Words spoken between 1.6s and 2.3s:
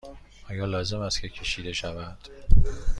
شود؟